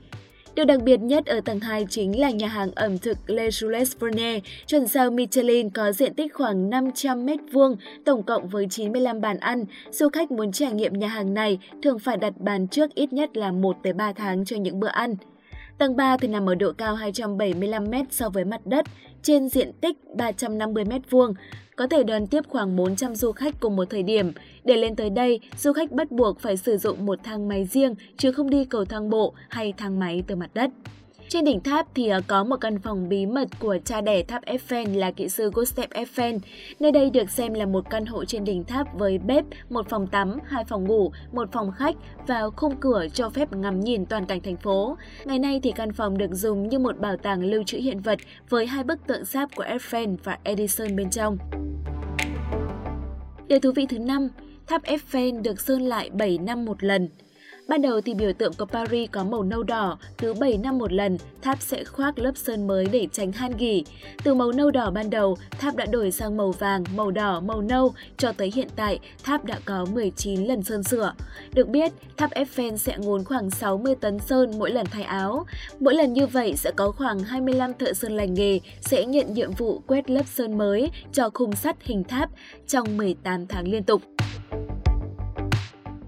Điều 0.56 0.66
đặc 0.66 0.84
biệt 0.84 0.98
nhất 0.98 1.26
ở 1.26 1.42
tầng 1.42 1.60
2 1.60 1.86
chính 1.90 2.20
là 2.20 2.30
nhà 2.30 2.48
hàng 2.48 2.72
ẩm 2.76 2.98
thực 2.98 3.18
Le 3.28 3.48
Jules 3.48 3.96
Verne, 4.00 4.40
chuẩn 4.68 4.88
sao 4.88 5.12
Michelin 5.12 5.70
có 5.70 5.92
diện 5.92 6.14
tích 6.14 6.34
khoảng 6.34 6.70
500 6.70 7.26
m2, 7.26 7.76
tổng 8.06 8.24
cộng 8.24 8.48
với 8.48 8.68
95 8.70 9.22
bàn 9.22 9.38
ăn. 9.38 9.66
Du 9.92 10.10
khách 10.10 10.32
muốn 10.32 10.52
trải 10.52 10.72
nghiệm 10.72 10.94
nhà 10.94 11.08
hàng 11.08 11.34
này 11.34 11.60
thường 11.84 12.00
phải 12.00 12.18
đặt 12.18 12.34
bàn 12.38 12.68
trước 12.68 12.96
ít 12.96 13.14
nhất 13.14 13.38
là 13.38 13.52
1-3 13.52 14.14
tháng 14.14 14.46
cho 14.46 14.58
những 14.58 14.80
bữa 14.80 14.88
ăn. 14.88 15.16
Tầng 15.82 15.96
3 15.96 16.18
thì 16.18 16.28
nằm 16.28 16.50
ở 16.50 16.56
độ 16.56 16.72
cao 16.78 16.96
275m 16.96 18.06
so 18.10 18.30
với 18.30 18.46
mặt 18.46 18.62
đất, 18.66 18.86
trên 19.24 19.50
diện 19.50 19.72
tích 19.82 19.98
350m2, 20.16 21.34
có 21.76 21.88
thể 21.88 22.04
đón 22.04 22.28
tiếp 22.28 22.44
khoảng 22.50 22.76
400 22.76 23.16
du 23.16 23.32
khách 23.32 23.60
cùng 23.60 23.76
một 23.76 23.90
thời 23.90 24.04
điểm. 24.04 24.32
Để 24.64 24.78
lên 24.78 24.96
tới 24.96 25.10
đây, 25.10 25.40
du 25.58 25.74
khách 25.74 25.92
bắt 25.92 26.12
buộc 26.12 26.40
phải 26.40 26.58
sử 26.58 26.78
dụng 26.78 27.06
một 27.06 27.20
thang 27.24 27.48
máy 27.48 27.66
riêng 27.66 27.96
chứ 28.18 28.32
không 28.32 28.50
đi 28.50 28.66
cầu 28.66 28.86
thang 28.86 29.10
bộ 29.10 29.34
hay 29.50 29.74
thang 29.78 30.00
máy 30.00 30.24
từ 30.28 30.36
mặt 30.36 30.50
đất. 30.54 30.72
Trên 31.32 31.46
đỉnh 31.46 31.60
tháp 31.60 31.88
thì 31.96 32.08
ờ, 32.08 32.22
có 32.28 32.44
một 32.44 32.56
căn 32.62 32.80
phòng 32.80 33.10
bí 33.10 33.26
mật 33.26 33.48
của 33.60 33.78
cha 33.86 34.02
đẻ 34.02 34.24
tháp 34.24 34.46
Eiffel 34.46 34.98
là 34.98 35.12
kỹ 35.12 35.30
sư 35.30 35.52
Gustave 35.54 36.04
Eiffel. 36.04 36.40
Nơi 36.80 36.92
đây 36.92 37.10
được 37.10 37.30
xem 37.30 37.54
là 37.54 37.66
một 37.66 37.90
căn 37.90 38.06
hộ 38.06 38.26
trên 38.26 38.44
đỉnh 38.44 38.64
tháp 38.64 39.00
với 39.00 39.18
bếp, 39.18 39.46
một 39.70 39.90
phòng 39.90 40.08
tắm, 40.08 40.40
hai 40.46 40.66
phòng 40.66 40.84
ngủ, 40.84 41.12
một 41.32 41.52
phòng 41.52 41.72
khách 41.72 41.96
và 42.28 42.50
khung 42.56 42.76
cửa 42.80 43.06
cho 43.14 43.30
phép 43.30 43.54
ngắm 43.54 43.80
nhìn 43.80 44.06
toàn 44.06 44.26
cảnh 44.26 44.42
thành 44.42 44.58
phố. 44.58 44.98
Ngày 45.26 45.40
nay 45.40 45.60
thì 45.64 45.72
căn 45.72 45.94
phòng 45.94 46.18
được 46.18 46.32
dùng 46.34 46.70
như 46.70 46.80
một 46.80 47.00
bảo 47.00 47.18
tàng 47.18 47.44
lưu 47.44 47.64
trữ 47.64 47.78
hiện 47.78 48.00
vật 48.00 48.20
với 48.50 48.68
hai 48.68 48.84
bức 48.84 49.08
tượng 49.08 49.26
sáp 49.26 49.50
của 49.56 49.64
Eiffel 49.64 50.18
và 50.24 50.38
Edison 50.44 50.96
bên 50.96 51.10
trong. 51.10 51.38
Điều 53.48 53.60
thú 53.60 53.72
vị 53.76 53.86
thứ 53.90 54.00
năm, 54.00 54.30
tháp 54.68 54.84
Eiffel 54.84 55.42
được 55.42 55.62
sơn 55.62 55.82
lại 55.82 56.10
7 56.10 56.38
năm 56.38 56.66
một 56.66 56.84
lần. 56.84 57.10
Ban 57.72 57.82
đầu 57.82 58.02
thì 58.02 58.14
biểu 58.14 58.34
tượng 58.34 58.54
của 58.54 58.66
Paris 58.66 59.12
có 59.12 59.24
màu 59.24 59.44
nâu 59.44 59.64
đỏ, 59.64 59.98
cứ 60.18 60.34
7 60.34 60.58
năm 60.58 60.78
một 60.78 60.94
lần, 60.94 61.18
tháp 61.42 61.62
sẽ 61.62 61.84
khoác 61.84 62.20
lớp 62.20 62.32
sơn 62.36 62.68
mới 62.68 62.86
để 62.92 63.08
tránh 63.12 63.32
han 63.32 63.52
gỉ. 63.58 63.84
Từ 64.24 64.34
màu 64.34 64.52
nâu 64.52 64.72
đỏ 64.72 64.92
ban 64.92 65.10
đầu, 65.10 65.38
tháp 65.52 65.76
đã 65.76 65.86
đổi 65.86 66.12
sang 66.12 66.38
màu 66.38 66.52
vàng, 66.52 66.84
màu 66.96 67.12
đỏ, 67.12 67.40
màu 67.40 67.62
nâu, 67.62 67.94
cho 68.18 68.32
tới 68.32 68.52
hiện 68.56 68.68
tại, 68.76 69.00
tháp 69.24 69.46
đã 69.46 69.60
có 69.66 69.86
19 69.94 70.46
lần 70.46 70.64
sơn 70.64 70.84
sửa. 70.84 71.14
Được 71.54 71.68
biết, 71.68 71.92
tháp 72.18 72.32
Eiffel 72.32 72.78
sẽ 72.78 72.98
ngốn 72.98 73.24
khoảng 73.24 73.50
60 73.50 73.96
tấn 73.96 74.20
sơn 74.20 74.52
mỗi 74.60 74.72
lần 74.72 74.86
thay 74.92 75.04
áo. 75.04 75.46
Mỗi 75.80 75.94
lần 75.94 76.14
như 76.14 76.28
vậy 76.28 76.54
sẽ 76.58 76.72
có 76.76 76.92
khoảng 76.92 77.20
25 77.20 77.74
thợ 77.74 77.94
sơn 77.94 78.12
lành 78.12 78.34
nghề 78.34 78.60
sẽ 78.82 79.06
nhận 79.06 79.34
nhiệm 79.34 79.52
vụ 79.52 79.82
quét 79.88 80.10
lớp 80.10 80.26
sơn 80.26 80.58
mới 80.58 80.92
cho 81.14 81.30
khung 81.34 81.56
sắt 81.56 81.76
hình 81.82 82.04
tháp 82.04 82.30
trong 82.68 82.98
18 82.98 83.48
tháng 83.48 83.68
liên 83.68 83.84
tục. 83.84 84.11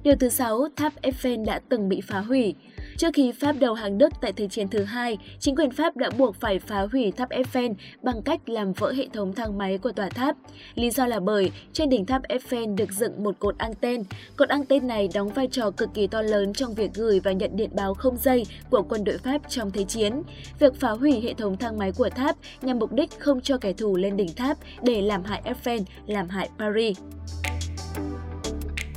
Điều 0.03 0.15
thứ 0.15 0.29
sáu, 0.29 0.67
tháp 0.75 0.93
Eiffel 1.01 1.45
đã 1.45 1.59
từng 1.69 1.89
bị 1.89 2.01
phá 2.01 2.19
hủy. 2.19 2.55
Trước 2.97 3.09
khi 3.13 3.31
Pháp 3.31 3.55
đầu 3.59 3.73
hàng 3.73 3.97
Đức 3.97 4.13
tại 4.21 4.33
Thế 4.33 4.47
chiến 4.47 4.67
thứ 4.67 4.83
hai, 4.83 5.17
chính 5.39 5.55
quyền 5.55 5.71
Pháp 5.71 5.97
đã 5.97 6.09
buộc 6.17 6.35
phải 6.35 6.59
phá 6.59 6.87
hủy 6.91 7.11
tháp 7.11 7.29
Eiffel 7.29 7.73
bằng 8.01 8.21
cách 8.21 8.49
làm 8.49 8.73
vỡ 8.73 8.91
hệ 8.91 9.07
thống 9.13 9.33
thang 9.33 9.57
máy 9.57 9.77
của 9.77 9.91
tòa 9.91 10.09
tháp. 10.09 10.35
Lý 10.75 10.91
do 10.91 11.05
là 11.05 11.19
bởi 11.19 11.51
trên 11.73 11.89
đỉnh 11.89 12.05
tháp 12.05 12.21
Eiffel 12.27 12.75
được 12.75 12.91
dựng 12.91 13.23
một 13.23 13.39
cột 13.39 13.57
anten. 13.57 14.03
Cột 14.37 14.49
anten 14.49 14.87
này 14.87 15.09
đóng 15.13 15.29
vai 15.29 15.47
trò 15.47 15.71
cực 15.71 15.89
kỳ 15.93 16.07
to 16.07 16.21
lớn 16.21 16.53
trong 16.53 16.73
việc 16.73 16.93
gửi 16.93 17.19
và 17.19 17.31
nhận 17.31 17.55
điện 17.55 17.69
báo 17.73 17.93
không 17.93 18.17
dây 18.17 18.45
của 18.69 18.81
quân 18.89 19.03
đội 19.03 19.17
Pháp 19.17 19.49
trong 19.49 19.71
Thế 19.71 19.83
chiến. 19.83 20.21
Việc 20.59 20.75
phá 20.79 20.89
hủy 20.89 21.21
hệ 21.21 21.33
thống 21.33 21.57
thang 21.57 21.77
máy 21.77 21.91
của 21.91 22.09
tháp 22.09 22.35
nhằm 22.61 22.79
mục 22.79 22.91
đích 22.91 23.19
không 23.19 23.41
cho 23.41 23.57
kẻ 23.57 23.73
thù 23.73 23.95
lên 23.95 24.17
đỉnh 24.17 24.33
tháp 24.35 24.57
để 24.81 25.01
làm 25.01 25.23
hại 25.23 25.41
Eiffel, 25.45 25.83
làm 26.07 26.29
hại 26.29 26.49
Paris. 26.59 26.97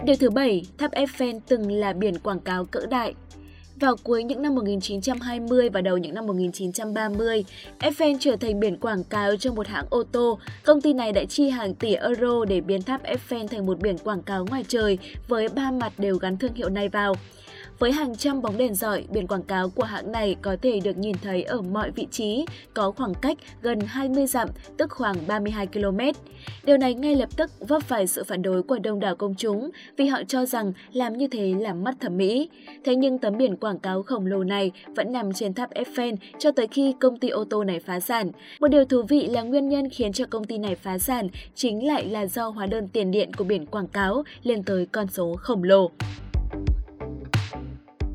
Điều 0.06 0.16
thứ 0.16 0.30
bảy, 0.30 0.62
tháp 0.78 0.92
Eiffel 0.92 1.40
từng 1.48 1.72
là 1.72 1.92
biển 1.92 2.18
quảng 2.18 2.40
cáo 2.40 2.64
cỡ 2.64 2.86
đại. 2.86 3.14
Vào 3.80 3.96
cuối 4.02 4.24
những 4.24 4.42
năm 4.42 4.54
1920 4.54 5.68
và 5.68 5.80
đầu 5.80 5.98
những 5.98 6.14
năm 6.14 6.26
1930, 6.26 7.44
Eiffel 7.78 8.16
trở 8.20 8.36
thành 8.36 8.60
biển 8.60 8.76
quảng 8.76 9.04
cáo 9.04 9.36
cho 9.36 9.52
một 9.52 9.66
hãng 9.66 9.86
ô 9.90 10.02
tô. 10.12 10.38
Công 10.64 10.80
ty 10.80 10.92
này 10.92 11.12
đã 11.12 11.24
chi 11.24 11.48
hàng 11.48 11.74
tỷ 11.74 11.94
euro 11.94 12.44
để 12.44 12.60
biến 12.60 12.82
tháp 12.82 13.02
Eiffel 13.04 13.46
thành 13.46 13.66
một 13.66 13.78
biển 13.80 13.98
quảng 13.98 14.22
cáo 14.22 14.46
ngoài 14.50 14.64
trời 14.68 14.98
với 15.28 15.48
ba 15.48 15.70
mặt 15.70 15.92
đều 15.98 16.16
gắn 16.16 16.36
thương 16.36 16.54
hiệu 16.54 16.68
này 16.68 16.88
vào. 16.88 17.14
Với 17.78 17.92
hàng 17.92 18.16
trăm 18.16 18.42
bóng 18.42 18.58
đèn 18.58 18.74
giỏi, 18.74 19.04
biển 19.10 19.26
quảng 19.26 19.42
cáo 19.42 19.68
của 19.68 19.84
hãng 19.84 20.12
này 20.12 20.36
có 20.42 20.56
thể 20.62 20.80
được 20.80 20.98
nhìn 20.98 21.16
thấy 21.22 21.42
ở 21.42 21.62
mọi 21.62 21.90
vị 21.90 22.06
trí, 22.10 22.44
có 22.74 22.90
khoảng 22.90 23.14
cách 23.14 23.38
gần 23.62 23.80
20 23.80 24.26
dặm, 24.26 24.48
tức 24.76 24.90
khoảng 24.90 25.16
32 25.26 25.66
km. 25.66 25.98
Điều 26.64 26.76
này 26.76 26.94
ngay 26.94 27.16
lập 27.16 27.28
tức 27.36 27.50
vấp 27.60 27.82
phải 27.82 28.06
sự 28.06 28.24
phản 28.24 28.42
đối 28.42 28.62
của 28.62 28.78
đông 28.78 29.00
đảo 29.00 29.16
công 29.16 29.34
chúng 29.34 29.70
vì 29.96 30.06
họ 30.06 30.22
cho 30.28 30.46
rằng 30.46 30.72
làm 30.92 31.16
như 31.16 31.28
thế 31.28 31.54
là 31.60 31.74
mất 31.74 31.94
thẩm 32.00 32.16
mỹ. 32.16 32.50
Thế 32.84 32.96
nhưng 32.96 33.18
tấm 33.18 33.36
biển 33.36 33.56
quảng 33.56 33.78
cáo 33.78 34.02
khổng 34.02 34.26
lồ 34.26 34.44
này 34.44 34.72
vẫn 34.96 35.12
nằm 35.12 35.32
trên 35.32 35.54
tháp 35.54 35.70
Eiffel 35.74 36.16
cho 36.38 36.50
tới 36.50 36.66
khi 36.66 36.94
công 37.00 37.18
ty 37.18 37.28
ô 37.28 37.44
tô 37.44 37.64
này 37.64 37.80
phá 37.80 38.00
sản. 38.00 38.30
Một 38.60 38.68
điều 38.68 38.84
thú 38.84 39.02
vị 39.02 39.26
là 39.26 39.42
nguyên 39.42 39.68
nhân 39.68 39.88
khiến 39.90 40.12
cho 40.12 40.24
công 40.30 40.44
ty 40.44 40.58
này 40.58 40.74
phá 40.74 40.98
sản 40.98 41.28
chính 41.54 41.86
lại 41.86 42.06
là 42.06 42.26
do 42.26 42.48
hóa 42.48 42.66
đơn 42.66 42.88
tiền 42.88 43.10
điện 43.10 43.32
của 43.34 43.44
biển 43.44 43.66
quảng 43.66 43.88
cáo 43.88 44.22
lên 44.42 44.62
tới 44.62 44.86
con 44.86 45.06
số 45.08 45.36
khổng 45.38 45.62
lồ. 45.62 45.90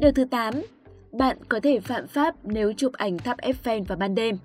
Điều 0.01 0.11
thứ 0.11 0.25
8. 0.25 0.53
Bạn 1.11 1.37
có 1.49 1.59
thể 1.59 1.79
phạm 1.79 2.07
pháp 2.07 2.35
nếu 2.43 2.73
chụp 2.77 2.93
ảnh 2.93 3.17
tháp 3.17 3.37
Eiffel 3.37 3.83
vào 3.83 3.97
ban 3.97 4.15
đêm. 4.15 4.37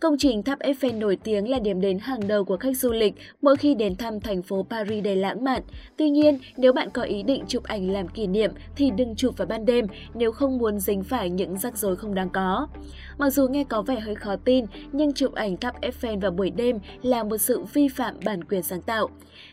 Công 0.00 0.18
trình 0.18 0.42
tháp 0.42 0.58
Eiffel 0.58 0.98
nổi 0.98 1.16
tiếng 1.24 1.50
là 1.50 1.58
điểm 1.58 1.80
đến 1.80 1.98
hàng 1.98 2.28
đầu 2.28 2.44
của 2.44 2.56
khách 2.56 2.76
du 2.76 2.92
lịch 2.92 3.14
mỗi 3.42 3.56
khi 3.56 3.74
đến 3.74 3.96
thăm 3.96 4.20
thành 4.20 4.42
phố 4.42 4.66
Paris 4.70 5.04
đầy 5.04 5.16
lãng 5.16 5.44
mạn. 5.44 5.62
Tuy 5.96 6.10
nhiên, 6.10 6.38
nếu 6.56 6.72
bạn 6.72 6.90
có 6.90 7.02
ý 7.02 7.22
định 7.22 7.44
chụp 7.48 7.64
ảnh 7.64 7.90
làm 7.90 8.08
kỷ 8.08 8.26
niệm 8.26 8.50
thì 8.76 8.90
đừng 8.90 9.16
chụp 9.16 9.36
vào 9.36 9.46
ban 9.46 9.64
đêm 9.64 9.86
nếu 10.14 10.32
không 10.32 10.58
muốn 10.58 10.80
dính 10.80 11.02
phải 11.02 11.30
những 11.30 11.58
rắc 11.58 11.78
rối 11.78 11.96
không 11.96 12.14
đáng 12.14 12.30
có. 12.30 12.68
Mặc 13.18 13.30
dù 13.30 13.48
nghe 13.48 13.64
có 13.64 13.82
vẻ 13.82 14.00
hơi 14.00 14.14
khó 14.14 14.36
tin, 14.36 14.66
nhưng 14.92 15.12
chụp 15.12 15.34
ảnh 15.34 15.56
tháp 15.56 15.80
Eiffel 15.80 16.20
vào 16.20 16.30
buổi 16.30 16.50
đêm 16.50 16.78
là 17.02 17.22
một 17.22 17.38
sự 17.38 17.62
vi 17.72 17.88
phạm 17.88 18.14
bản 18.24 18.44
quyền 18.44 18.62
sáng 18.62 18.82
tạo. 18.82 19.08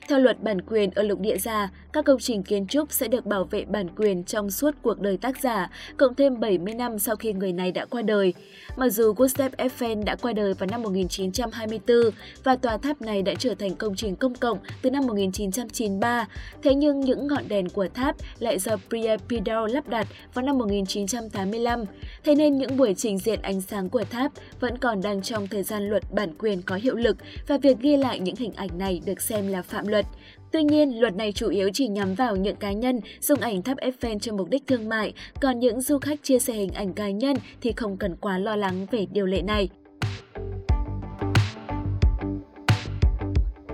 Theo 0.08 0.20
luật 0.20 0.44
bản 0.44 0.62
quyền 0.62 0.92
ở 0.92 1.04
lục 1.04 1.20
địa 1.20 1.38
già, 1.38 1.70
các 1.94 2.06
công 2.06 2.20
trình 2.20 2.44
kiến 2.44 2.68
trúc 2.68 2.92
sẽ 2.92 3.08
được 3.08 3.26
bảo 3.26 3.44
vệ 3.44 3.66
bản 3.66 3.88
quyền 3.96 4.24
trong 4.24 4.52
suốt 4.52 4.76
cuộc 4.82 5.00
đời 5.00 5.18
tác 5.18 5.42
giả, 5.42 5.70
cộng 5.98 6.16
thêm 6.16 6.40
70 6.40 6.74
năm 6.74 7.00
sau 7.00 7.16
khi 7.16 7.34
người 7.34 7.54
này 7.54 7.72
đã 7.72 7.86
qua 7.86 8.02
đời. 8.02 8.34
Mặc 8.78 8.90
dù 8.90 9.14
Gustave 9.14 9.56
Eiffel 9.58 10.04
đã 10.04 10.16
qua 10.16 10.34
đời 10.34 10.54
vào 10.54 10.68
năm 10.72 10.82
1924 10.82 11.98
và 12.44 12.56
tòa 12.56 12.78
tháp 12.78 13.02
này 13.02 13.22
đã 13.22 13.34
trở 13.40 13.56
thành 13.56 13.76
công 13.76 13.96
trình 13.96 14.16
công 14.16 14.36
cộng 14.36 14.58
từ 14.82 14.90
năm 14.90 15.08
1993, 15.08 16.28
thế 16.64 16.76
nhưng 16.76 17.00
những 17.00 17.28
ngọn 17.28 17.48
đèn 17.48 17.70
của 17.70 17.88
tháp 17.94 18.16
lại 18.40 18.60
do 18.60 18.76
Pierre 18.90 19.24
Pidal 19.30 19.72
lắp 19.72 19.90
đặt 19.90 20.08
vào 20.34 20.46
năm 20.46 20.58
1985, 20.58 21.84
thế 22.24 22.36
nên 22.36 22.58
những 22.58 22.78
buổi 22.78 22.94
trình 22.98 23.18
diễn 23.18 23.42
ánh 23.52 23.62
sáng 23.62 23.90
của 23.90 24.04
tháp 24.04 24.32
vẫn 24.60 24.78
còn 24.78 25.02
đang 25.02 25.22
trong 25.22 25.48
thời 25.48 25.64
gian 25.64 25.90
luật 25.90 26.04
bản 26.12 26.34
quyền 26.40 26.62
có 26.62 26.76
hiệu 26.76 26.96
lực 26.96 27.18
và 27.48 27.58
việc 27.58 27.80
ghi 27.80 27.98
lại 27.98 28.20
những 28.20 28.36
hình 28.36 28.54
ảnh 28.56 28.78
này 28.78 29.02
được 29.06 29.22
xem 29.22 29.48
là 29.48 29.62
phạm 29.62 29.88
luật. 29.88 30.06
Tuy 30.52 30.64
nhiên, 30.64 31.02
luật 31.02 31.16
này 31.16 31.32
chủ 31.32 31.50
yếu 31.50 31.70
chỉ 31.74 31.88
nhắm 31.88 32.16
vào 32.16 32.36
những 32.36 32.56
cá 32.56 32.72
nhân 32.72 33.00
dùng 33.20 33.40
ảnh 33.40 33.62
tháp 33.62 33.78
Eiffel 33.78 34.20
cho 34.20 34.34
mục 34.34 34.50
đích 34.50 34.68
thương 34.68 34.90
mại, 34.90 35.14
còn 35.42 35.60
những 35.60 35.82
du 35.82 36.00
khách 36.00 36.24
chia 36.24 36.40
sẻ 36.40 36.54
hình 36.54 36.72
ảnh 36.72 36.94
cá 36.94 37.10
nhân 37.10 37.38
thì 37.62 37.74
không 37.76 37.98
cần 37.98 38.16
quá 38.16 38.38
lo 38.38 38.56
lắng 38.56 38.88
về 38.92 39.06
điều 39.12 39.26
lệ 39.26 39.42
này. 39.42 39.70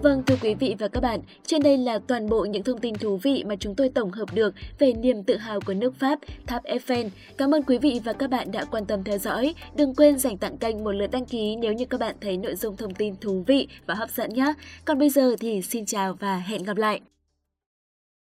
Vâng 0.03 0.23
thưa 0.23 0.35
quý 0.41 0.53
vị 0.53 0.75
và 0.79 0.87
các 0.87 0.99
bạn, 1.03 1.19
trên 1.45 1.63
đây 1.63 1.77
là 1.77 1.99
toàn 2.07 2.29
bộ 2.29 2.45
những 2.45 2.63
thông 2.63 2.79
tin 2.79 2.95
thú 2.95 3.17
vị 3.17 3.43
mà 3.47 3.55
chúng 3.59 3.75
tôi 3.75 3.89
tổng 3.89 4.11
hợp 4.11 4.33
được 4.33 4.53
về 4.79 4.93
niềm 4.93 5.23
tự 5.23 5.37
hào 5.37 5.59
của 5.61 5.73
nước 5.73 5.95
Pháp, 5.99 6.19
tháp 6.47 6.63
Eiffel. 6.63 7.09
Cảm 7.37 7.55
ơn 7.55 7.63
quý 7.63 7.77
vị 7.77 8.01
và 8.03 8.13
các 8.13 8.29
bạn 8.29 8.51
đã 8.51 8.65
quan 8.65 8.85
tâm 8.85 9.03
theo 9.03 9.17
dõi. 9.17 9.53
Đừng 9.75 9.95
quên 9.95 10.17
dành 10.17 10.37
tặng 10.37 10.57
kênh 10.57 10.83
một 10.83 10.91
lượt 10.91 11.11
đăng 11.11 11.25
ký 11.25 11.55
nếu 11.55 11.73
như 11.73 11.85
các 11.85 11.99
bạn 11.99 12.15
thấy 12.21 12.37
nội 12.37 12.55
dung 12.55 12.77
thông 12.77 12.93
tin 12.93 13.15
thú 13.21 13.43
vị 13.47 13.67
và 13.85 13.93
hấp 13.93 14.09
dẫn 14.09 14.33
nhé. 14.33 14.53
Còn 14.85 14.99
bây 14.99 15.09
giờ 15.09 15.35
thì 15.39 15.61
xin 15.61 15.85
chào 15.85 16.13
và 16.19 16.37
hẹn 16.37 16.63
gặp 16.63 16.77
lại. 16.77 17.01